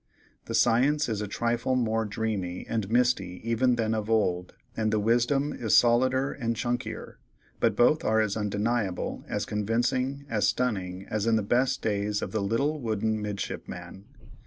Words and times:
The 0.45 0.55
science 0.55 1.07
is 1.07 1.21
a 1.21 1.27
trifle 1.27 1.75
more 1.75 2.05
dreamy 2.05 2.65
and 2.67 2.89
misty 2.89 3.39
even 3.47 3.75
than 3.75 3.93
of 3.93 4.09
old, 4.09 4.55
and 4.75 4.91
the 4.91 4.99
wisdom 4.99 5.53
is 5.53 5.77
solider 5.77 6.31
and 6.31 6.55
chunkier, 6.55 7.19
but 7.59 7.75
both 7.75 8.03
are 8.03 8.19
as 8.19 8.35
undeniable, 8.35 9.23
as 9.27 9.45
convincing, 9.45 10.25
as 10.27 10.47
"stunning," 10.47 11.05
as 11.11 11.27
in 11.27 11.35
the 11.35 11.43
best 11.43 11.83
days 11.83 12.23
of 12.23 12.31
the 12.31 12.41
Little 12.41 12.79
Wooden 12.81 13.21
Midshipman. 13.21 14.05